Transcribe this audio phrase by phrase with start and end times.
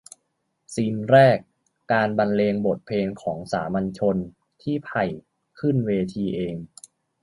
[0.73, 1.37] ซีนแรก
[1.93, 4.17] การบรรเลงบทเพลงของสามัญชน
[4.61, 5.03] ที่ไผ่
[5.59, 6.55] ขึ้นเวทีเอง